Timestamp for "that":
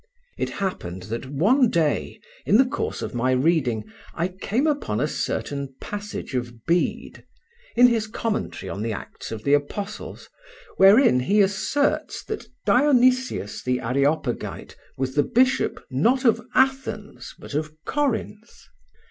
1.03-1.27, 12.23-12.47